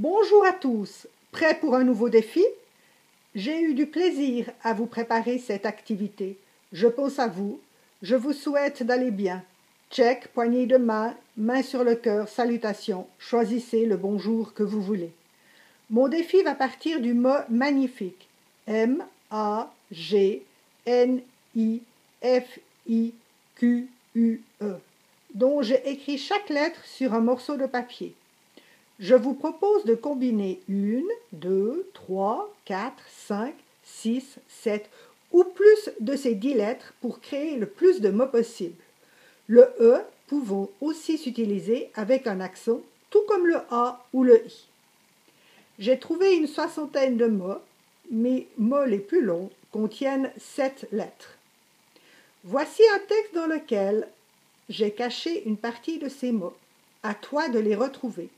[0.00, 2.44] Bonjour à tous, prêts pour un nouveau défi?
[3.34, 6.38] J'ai eu du plaisir à vous préparer cette activité.
[6.70, 7.58] Je pense à vous,
[8.02, 9.42] je vous souhaite d'aller bien.
[9.90, 13.08] Check, poignée de main, main sur le cœur, salutations.
[13.18, 15.10] Choisissez le bonjour que vous voulez.
[15.90, 18.28] Mon défi va partir du mot magnifique.
[18.68, 20.44] M A G
[20.86, 21.20] N
[21.56, 21.82] I
[22.22, 23.14] F I
[23.56, 24.76] Q U E
[25.34, 28.14] dont j'ai écrit chaque lettre sur un morceau de papier.
[28.98, 34.90] Je vous propose de combiner une, deux, trois, quatre, cinq, six, sept
[35.30, 38.82] ou plus de ces dix lettres pour créer le plus de mots possible.
[39.46, 44.68] Le E pouvant aussi s'utiliser avec un accent, tout comme le A ou le I.
[45.78, 47.60] J'ai trouvé une soixantaine de mots,
[48.10, 51.38] mes mots les plus longs contiennent sept lettres.
[52.42, 54.08] Voici un texte dans lequel
[54.68, 56.56] j'ai caché une partie de ces mots.
[57.04, 58.28] À toi de les retrouver.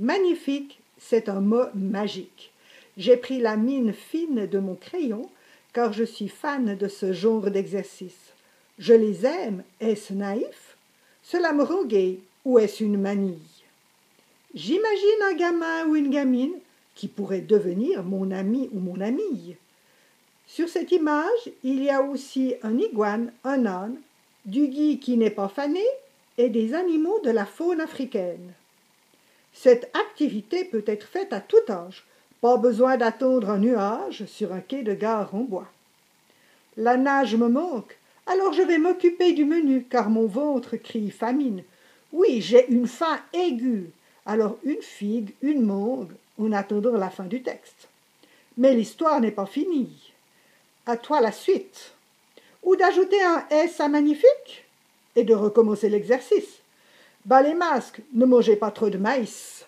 [0.00, 2.50] Magnifique, c'est un mot magique.
[2.96, 5.30] J'ai pris la mine fine de mon crayon,
[5.72, 8.32] car je suis fan de ce genre d'exercice.
[8.78, 10.76] Je les aime, est-ce naïf?
[11.22, 13.62] Cela me gai, ou est-ce une manie?
[14.52, 16.54] J'imagine un gamin ou une gamine
[16.96, 19.54] qui pourrait devenir mon ami ou mon amie.
[20.48, 24.00] Sur cette image, il y a aussi un iguane, un âne,
[24.44, 25.84] du gui qui n'est pas fané
[26.36, 28.54] et des animaux de la faune africaine.
[29.54, 32.04] Cette activité peut être faite à tout âge,
[32.40, 35.68] pas besoin d'attendre un nuage sur un quai de gare en bois.
[36.76, 41.62] La nage me manque, alors je vais m'occuper du menu, car mon ventre crie famine.
[42.12, 43.90] Oui, j'ai une faim aiguë,
[44.26, 47.88] alors une figue, une mangue, en attendant la fin du texte.
[48.58, 50.12] Mais l'histoire n'est pas finie.
[50.86, 51.94] À toi la suite
[52.62, 54.64] ou d'ajouter un S à magnifique
[55.16, 56.60] et de recommencer l'exercice.
[57.24, 59.66] Bas les masques, ne mangez pas trop de maïs.